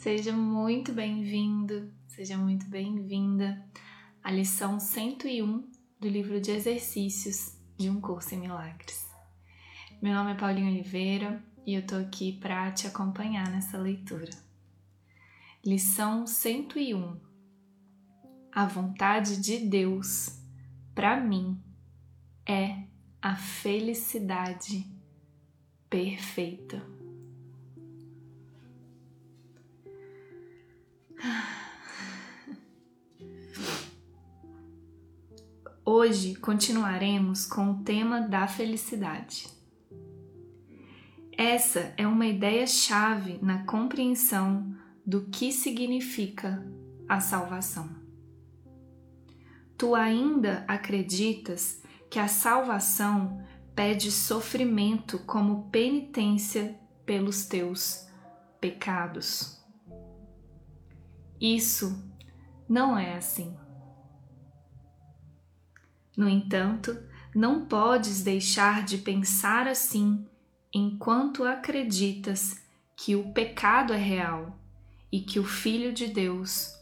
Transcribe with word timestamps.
Seja 0.00 0.32
muito 0.32 0.94
bem-vindo, 0.94 1.92
seja 2.08 2.34
muito 2.38 2.64
bem-vinda 2.64 3.62
à 4.24 4.32
lição 4.32 4.80
101 4.80 5.70
do 6.00 6.08
livro 6.08 6.40
de 6.40 6.52
exercícios 6.52 7.58
de 7.76 7.90
um 7.90 8.00
curso 8.00 8.34
em 8.34 8.38
milagres. 8.38 9.06
Meu 10.00 10.14
nome 10.14 10.32
é 10.32 10.34
Paulinho 10.36 10.70
Oliveira 10.70 11.44
e 11.66 11.74
eu 11.74 11.86
tô 11.86 11.96
aqui 11.96 12.32
para 12.32 12.72
te 12.72 12.86
acompanhar 12.86 13.50
nessa 13.50 13.76
leitura. 13.76 14.30
Lição 15.62 16.26
101. 16.26 17.20
A 18.50 18.64
vontade 18.64 19.38
de 19.38 19.58
Deus 19.58 20.40
para 20.94 21.20
mim 21.20 21.62
é 22.46 22.84
a 23.20 23.36
felicidade 23.36 24.90
perfeita. 25.90 26.99
Hoje 35.84 36.34
continuaremos 36.36 37.44
com 37.46 37.72
o 37.72 37.82
tema 37.82 38.20
da 38.20 38.46
felicidade. 38.46 39.48
Essa 41.36 41.92
é 41.96 42.06
uma 42.06 42.26
ideia-chave 42.26 43.38
na 43.42 43.64
compreensão 43.64 44.74
do 45.04 45.22
que 45.22 45.52
significa 45.52 46.64
a 47.08 47.20
salvação. 47.20 47.90
Tu 49.76 49.94
ainda 49.94 50.64
acreditas 50.68 51.82
que 52.10 52.18
a 52.18 52.28
salvação 52.28 53.44
pede 53.74 54.12
sofrimento 54.12 55.18
como 55.20 55.70
penitência 55.70 56.78
pelos 57.04 57.46
teus 57.46 58.06
pecados? 58.60 59.59
Isso 61.40 62.04
não 62.68 62.98
é 62.98 63.16
assim. 63.16 63.56
No 66.16 66.28
entanto, 66.28 67.02
não 67.34 67.64
podes 67.66 68.22
deixar 68.22 68.84
de 68.84 68.98
pensar 68.98 69.66
assim 69.66 70.26
enquanto 70.72 71.44
acreditas 71.44 72.62
que 72.94 73.16
o 73.16 73.32
pecado 73.32 73.92
é 73.92 73.96
real 73.96 74.58
e 75.10 75.20
que 75.20 75.38
o 75.38 75.44
Filho 75.44 75.92
de 75.92 76.08
Deus 76.08 76.74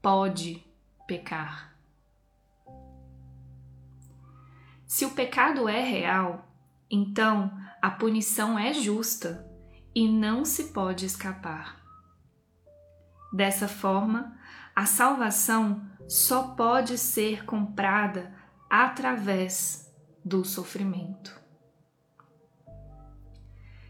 pode 0.00 0.64
pecar. 1.06 1.76
Se 4.86 5.04
o 5.04 5.10
pecado 5.10 5.68
é 5.68 5.82
real, 5.82 6.48
então 6.90 7.52
a 7.82 7.90
punição 7.90 8.58
é 8.58 8.72
justa 8.72 9.46
e 9.94 10.08
não 10.08 10.44
se 10.44 10.72
pode 10.72 11.04
escapar. 11.04 11.85
Dessa 13.36 13.68
forma, 13.68 14.34
a 14.74 14.86
salvação 14.86 15.86
só 16.08 16.54
pode 16.54 16.96
ser 16.96 17.44
comprada 17.44 18.32
através 18.70 19.94
do 20.24 20.42
sofrimento. 20.42 21.38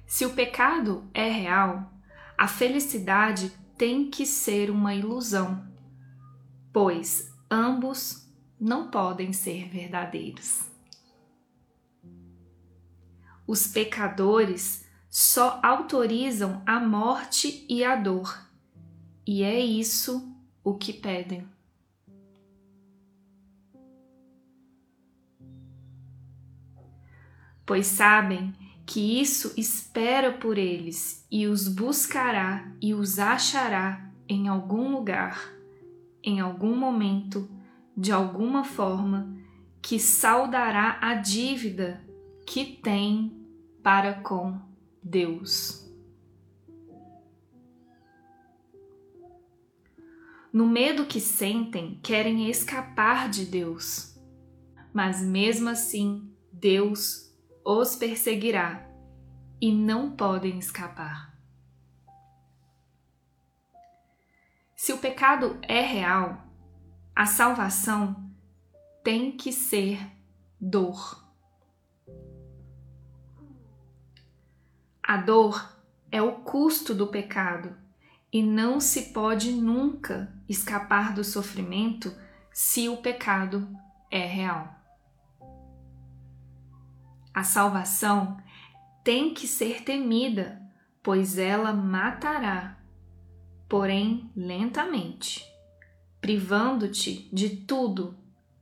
Se 0.05 0.27
o 0.27 0.35
pecado 0.35 1.09
é 1.15 1.29
real, 1.29 1.93
a 2.37 2.49
felicidade 2.49 3.53
tem 3.79 4.11
que 4.11 4.27
ser 4.27 4.69
uma 4.69 4.97
ilusão, 4.97 5.65
pois 6.73 7.33
ambos 7.49 8.29
não 8.59 8.91
podem 8.91 9.33
ser 9.33 9.69
verdadeiros. 9.69 10.69
Os 13.47 13.69
pecadores 13.69 14.85
só 15.09 15.61
autorizam 15.63 16.65
a 16.67 16.81
morte 16.81 17.65
e 17.69 17.85
a 17.85 17.95
dor 17.95 18.46
e 19.27 19.43
é 19.43 19.59
isso 19.59 20.33
o 20.63 20.75
que 20.75 20.93
pedem. 20.93 21.47
Pois 27.65 27.89
sabem 27.89 28.55
que 28.87 29.21
isso 29.21 29.53
espera 29.57 30.33
por 30.33 30.57
eles 30.57 31.27
e 31.29 31.49
os 31.49 31.67
buscará 31.67 32.73
e 32.81 32.95
os 32.95 33.19
achará 33.19 34.09
em 34.29 34.47
algum 34.47 34.93
lugar, 34.93 35.53
em 36.23 36.39
algum 36.39 36.77
momento, 36.77 37.51
de 37.97 38.13
alguma 38.13 38.63
forma, 38.63 39.37
que 39.83 39.99
saldará 39.99 40.99
a 41.03 41.15
dívida 41.15 42.05
que 42.47 42.65
tem 42.65 43.33
para 43.83 44.15
com 44.15 44.57
Deus. 45.03 45.86
No 50.57 50.65
medo 50.65 51.05
que 51.05 51.21
sentem, 51.21 52.01
querem 52.03 52.49
escapar 52.49 53.29
de 53.29 53.45
Deus. 53.45 54.19
Mas 54.91 55.21
mesmo 55.21 55.69
assim, 55.69 56.35
Deus 56.51 57.31
os 57.63 57.95
perseguirá 57.95 58.89
e 59.61 59.71
não 59.71 60.17
podem 60.17 60.59
escapar. 60.59 61.39
Se 64.75 64.95
o 64.95 64.99
pecado 64.99 65.59
é 65.61 65.83
real, 65.83 66.43
a 67.15 67.27
salvação 67.27 68.33
tem 69.05 69.37
que 69.37 69.53
ser 69.53 70.11
dor. 70.59 71.23
A 75.03 75.19
dor 75.19 75.79
é 76.11 76.23
o 76.23 76.37
custo 76.37 76.95
do 76.95 77.09
pecado 77.09 77.85
e 78.37 78.43
não 78.43 78.81
se 78.81 79.15
pode 79.15 79.51
nunca 79.51 80.31
escapar 80.47 81.15
do 81.15 81.25
sofrimento 81.25 82.15
se 82.53 82.87
o 82.87 82.99
pecado 82.99 83.67
é 84.11 84.27
real. 84.27 84.79
A 87.33 87.43
salvação 87.43 88.37
tem 89.03 89.33
que 89.33 89.49
ser 89.49 89.85
temida, 89.85 90.61
pois 91.03 91.39
ela 91.39 91.73
matará, 91.73 92.79
porém 93.67 94.31
lentamente, 94.37 95.43
privando-te 96.21 97.31
de 97.33 97.57
tudo 97.57 98.19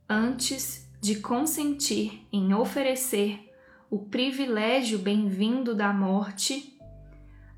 antes 0.07 0.89
de 1.01 1.15
consentir 1.19 2.25
em 2.31 2.53
oferecer 2.53 3.53
o 3.89 3.99
privilégio 4.05 4.99
bem-vindo 4.99 5.75
da 5.75 5.91
morte 5.91 6.74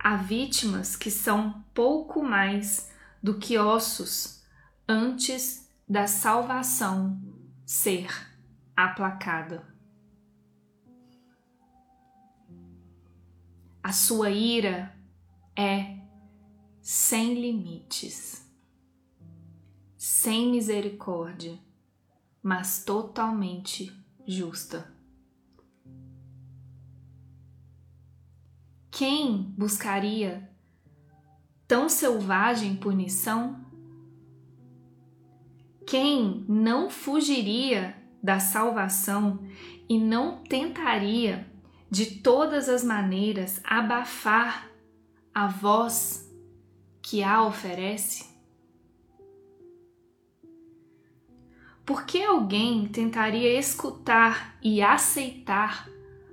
a 0.07 0.15
vítimas 0.15 0.95
que 0.95 1.11
são 1.11 1.65
pouco 1.73 2.23
mais 2.23 2.89
do 3.21 3.37
que 3.37 3.57
ossos 3.57 4.41
antes 4.87 5.69
da 5.85 6.07
salvação 6.07 7.21
ser 7.65 8.07
aplacada. 8.73 9.67
A 13.83 13.91
sua 13.91 14.29
ira 14.29 14.97
é 15.53 15.99
sem 16.81 17.33
limites, 17.41 18.49
sem 19.97 20.49
misericórdia, 20.51 21.59
mas 22.41 22.81
totalmente 22.81 23.91
justa. 24.25 24.89
Quem 28.97 29.53
buscaria 29.55 30.49
tão 31.67 31.87
selvagem 31.87 32.75
punição? 32.75 33.63
Quem 35.85 36.43
não 36.49 36.89
fugiria 36.89 37.95
da 38.23 38.39
salvação 38.39 39.47
e 39.87 39.99
não 39.99 40.37
tentaria 40.37 41.45
de 41.91 42.07
todas 42.21 42.67
as 42.67 42.83
maneiras 42.83 43.61
abafar 43.63 44.67
a 45.31 45.45
voz 45.45 46.35
que 46.99 47.21
a 47.21 47.43
oferece? 47.43 48.25
Por 51.85 52.03
que 52.03 52.23
alguém 52.23 52.87
tentaria 52.87 53.59
escutar 53.59 54.57
e 54.59 54.81
aceitar 54.81 55.87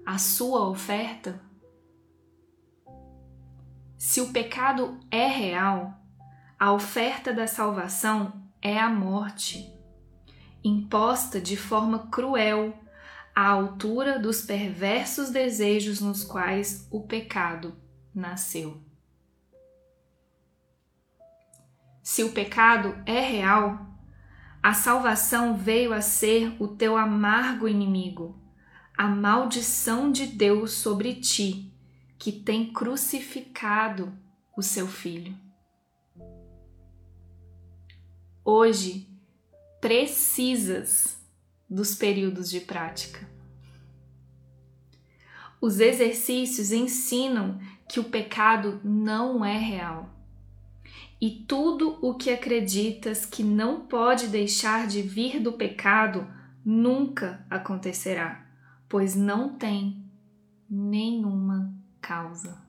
a 0.06 0.16
sua 0.16 0.66
oferta? 0.66 1.43
Se 4.06 4.20
o 4.20 4.32
pecado 4.32 5.00
é 5.10 5.26
real, 5.26 5.98
a 6.60 6.72
oferta 6.72 7.32
da 7.32 7.46
salvação 7.46 8.50
é 8.60 8.78
a 8.78 8.90
morte, 8.90 9.74
imposta 10.62 11.40
de 11.40 11.56
forma 11.56 12.10
cruel 12.10 12.78
à 13.34 13.46
altura 13.46 14.18
dos 14.18 14.42
perversos 14.42 15.30
desejos 15.30 16.02
nos 16.02 16.22
quais 16.22 16.86
o 16.90 17.06
pecado 17.06 17.74
nasceu. 18.14 18.78
Se 22.02 22.22
o 22.22 22.32
pecado 22.32 23.02
é 23.06 23.20
real, 23.20 23.86
a 24.62 24.74
salvação 24.74 25.56
veio 25.56 25.94
a 25.94 26.02
ser 26.02 26.54
o 26.60 26.68
teu 26.68 26.98
amargo 26.98 27.66
inimigo, 27.66 28.38
a 28.94 29.08
maldição 29.08 30.12
de 30.12 30.26
Deus 30.26 30.72
sobre 30.72 31.14
ti 31.14 31.73
que 32.18 32.32
tem 32.32 32.72
crucificado 32.72 34.12
o 34.56 34.62
seu 34.62 34.86
filho. 34.86 35.36
hoje 38.44 39.08
precisas 39.80 41.18
dos 41.68 41.94
períodos 41.94 42.50
de 42.50 42.60
prática. 42.60 43.26
Os 45.60 45.80
exercícios 45.80 46.72
ensinam 46.72 47.58
que 47.88 47.98
o 47.98 48.04
pecado 48.04 48.80
não 48.84 49.42
é 49.42 49.56
real. 49.56 50.10
E 51.20 51.30
tudo 51.48 51.98
o 52.02 52.14
que 52.14 52.28
acreditas 52.28 53.24
que 53.24 53.42
não 53.42 53.86
pode 53.86 54.28
deixar 54.28 54.86
de 54.86 55.00
vir 55.00 55.40
do 55.40 55.52
pecado 55.52 56.26
nunca 56.62 57.46
acontecerá, 57.48 58.46
pois 58.88 59.14
não 59.14 59.56
tem 59.56 60.03
causa. 62.14 62.62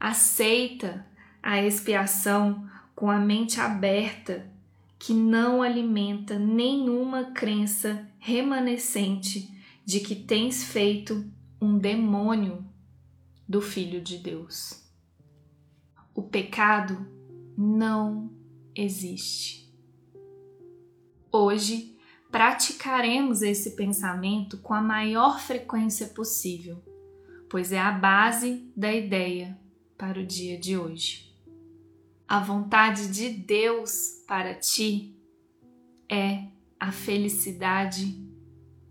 Aceita 0.00 1.06
a 1.42 1.62
expiação 1.62 2.66
com 2.94 3.10
a 3.10 3.18
mente 3.18 3.60
aberta, 3.60 4.50
que 4.98 5.12
não 5.12 5.62
alimenta 5.62 6.38
nenhuma 6.38 7.32
crença 7.32 8.08
remanescente 8.18 9.50
de 9.84 10.00
que 10.00 10.16
tens 10.16 10.64
feito 10.64 11.30
um 11.60 11.76
demônio 11.76 12.64
do 13.46 13.60
Filho 13.60 14.00
de 14.00 14.16
Deus. 14.16 14.82
O 16.14 16.22
pecado 16.22 17.06
não 17.56 18.32
existe. 18.74 19.70
Hoje, 21.30 21.95
praticaremos 22.36 23.40
esse 23.40 23.70
pensamento 23.70 24.58
com 24.58 24.74
a 24.74 24.80
maior 24.82 25.40
frequência 25.40 26.08
possível, 26.08 26.84
pois 27.48 27.72
é 27.72 27.78
a 27.78 27.90
base 27.90 28.70
da 28.76 28.92
ideia 28.92 29.58
para 29.96 30.20
o 30.20 30.26
dia 30.26 30.60
de 30.60 30.76
hoje. 30.76 31.34
A 32.28 32.38
vontade 32.38 33.08
de 33.08 33.30
Deus 33.30 34.22
para 34.28 34.52
ti 34.54 35.16
é 36.10 36.48
a 36.78 36.92
felicidade 36.92 38.22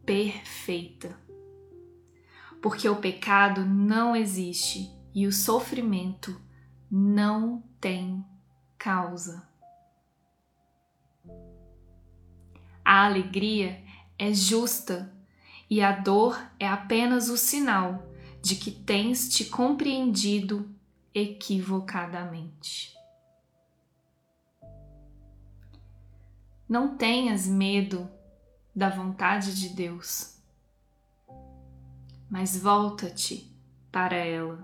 perfeita. 0.04 1.16
Porque 2.60 2.90
o 2.90 2.96
pecado 2.96 3.64
não 3.64 4.16
existe 4.16 4.90
e 5.14 5.28
o 5.28 5.32
sofrimento 5.32 6.36
não 6.90 7.64
tem 7.80 8.26
causa. 8.76 9.48
A 12.86 13.04
alegria 13.06 13.84
é 14.20 14.32
justa 14.32 15.12
e 15.68 15.82
a 15.82 15.92
dor 15.92 16.40
é 16.60 16.68
apenas 16.68 17.30
o 17.30 17.38
sinal 17.38 18.08
de 18.44 18.56
que 18.56 18.70
tens 18.70 19.28
te 19.28 19.46
compreendido 19.46 20.70
equivocadamente. 21.12 22.94
Não 26.70 26.96
tenhas 26.96 27.48
medo 27.48 28.08
da 28.76 28.90
vontade 28.90 29.56
de 29.56 29.70
Deus, 29.70 30.38
mas 32.30 32.56
volta-te 32.56 33.52
para 33.92 34.16
ela, 34.16 34.64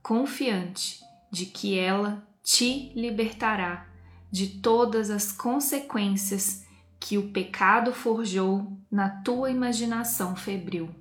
confiante 0.00 1.00
de 1.28 1.46
que 1.46 1.76
ela 1.76 2.24
te 2.40 2.92
libertará 2.94 3.88
de 4.30 4.60
todas 4.60 5.10
as 5.10 5.32
consequências 5.32 6.67
que 7.00 7.16
o 7.16 7.30
pecado 7.30 7.92
forjou 7.92 8.76
na 8.90 9.08
tua 9.22 9.50
imaginação 9.50 10.34
febril. 10.34 10.94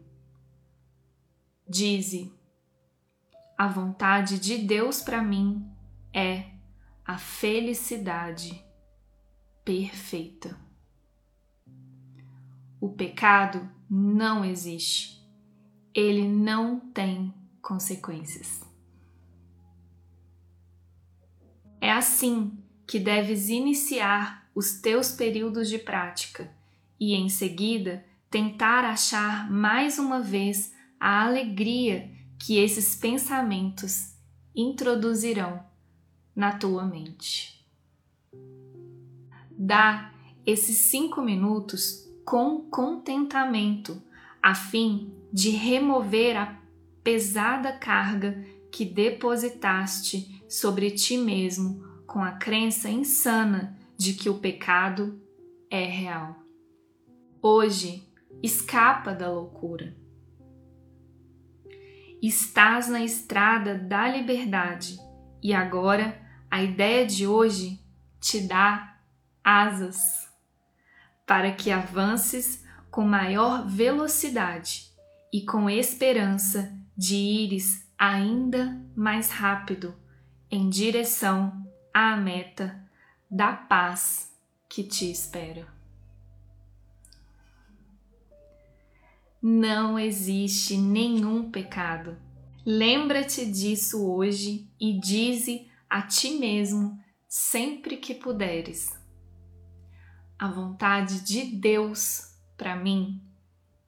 Dize: 1.67 2.31
a 3.57 3.67
vontade 3.67 4.39
de 4.39 4.57
Deus 4.59 5.01
para 5.01 5.21
mim 5.21 5.67
é 6.13 6.51
a 7.03 7.17
felicidade 7.17 8.63
perfeita. 9.65 10.57
O 12.79 12.89
pecado 12.89 13.67
não 13.89 14.45
existe. 14.45 15.17
Ele 15.93 16.27
não 16.27 16.79
tem 16.79 17.33
consequências. 17.61 18.61
É 21.81 21.91
assim 21.91 22.57
que 22.85 22.99
deves 22.99 23.49
iniciar 23.49 24.46
os 24.57 24.81
teus 24.81 25.11
períodos 25.11 25.69
de 25.69 25.77
prática 25.77 26.51
e, 26.99 27.13
em 27.13 27.29
seguida, 27.29 28.03
tentar 28.27 28.83
achar 28.85 29.51
mais 29.51 29.99
uma 29.99 30.19
vez 30.19 30.73
a 30.99 31.23
alegria 31.23 32.09
que 32.39 32.57
esses 32.57 32.95
pensamentos 32.95 34.15
introduzirão 34.55 35.63
na 36.35 36.53
tua 36.53 36.83
mente. 36.83 37.63
Dá 39.51 40.11
esses 40.43 40.77
cinco 40.77 41.21
minutos 41.21 42.09
com 42.25 42.61
contentamento, 42.61 44.01
a 44.41 44.55
fim 44.55 45.13
de 45.31 45.51
remover 45.51 46.35
a 46.35 46.59
pesada 47.03 47.73
carga 47.73 48.43
que 48.71 48.83
depositaste 48.83 50.43
sobre 50.49 50.89
ti 50.89 51.15
mesmo 51.15 51.85
com 52.07 52.23
a 52.23 52.31
crença 52.31 52.89
insana 52.89 53.76
de 53.97 54.13
que 54.13 54.29
o 54.29 54.39
pecado 54.39 55.21
é 55.69 55.83
real. 55.83 56.35
Hoje, 57.41 58.07
escapa 58.41 59.13
da 59.13 59.29
loucura 59.31 59.95
Estás 62.21 62.87
na 62.89 63.03
estrada 63.03 63.77
da 63.77 64.07
liberdade 64.07 64.97
e 65.41 65.53
agora 65.53 66.19
a 66.49 66.63
ideia 66.63 67.05
de 67.05 67.27
hoje 67.27 67.79
te 68.19 68.41
dá 68.41 68.97
asas 69.43 70.27
para 71.27 71.51
que 71.51 71.69
avances 71.69 72.65
com 72.89 73.03
maior 73.03 73.67
velocidade 73.67 74.87
e 75.31 75.45
com 75.45 75.69
esperança 75.69 76.75
de 76.97 77.15
ires 77.15 77.87
ainda 77.95 78.81
mais 78.95 79.29
rápido 79.29 79.93
em 80.49 80.69
direção 80.69 81.71
à 81.93 82.17
meta 82.17 82.83
da 83.29 83.53
paz 83.53 84.31
que 84.69 84.83
te 84.83 85.09
espera. 85.11 85.77
não 89.41 89.97
existe 89.97 90.75
nenhum 90.75 91.49
pecado. 91.49 92.17
Lembra-te 92.65 93.45
disso 93.45 94.05
hoje 94.05 94.69
e 94.77 94.99
dize 94.99 95.71
a 95.89 96.01
ti 96.01 96.31
mesmo 96.31 97.01
sempre 97.27 97.95
que 97.95 98.13
puderes. 98.13 98.91
A 100.37 100.49
vontade 100.49 101.21
de 101.21 101.45
Deus 101.45 102.35
para 102.57 102.75
mim 102.75 103.21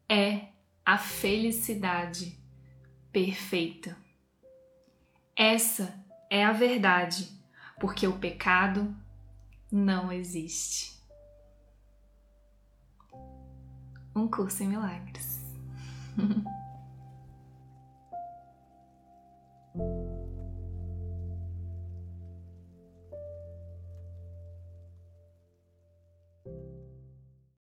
é 0.07 0.47
a 0.85 0.97
felicidade 0.97 2.39
perfeita. 3.11 3.97
Essa 5.35 5.93
é 6.29 6.45
a 6.45 6.53
verdade, 6.53 7.29
porque 7.79 8.07
o 8.07 8.17
pecado 8.17 8.95
não 9.71 10.11
existe. 10.11 10.99
Um 14.15 14.27
curso 14.27 14.63
em 14.63 14.67
milagres. 14.67 15.39